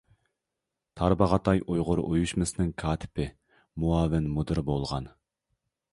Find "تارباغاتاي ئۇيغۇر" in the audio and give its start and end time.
1.01-2.01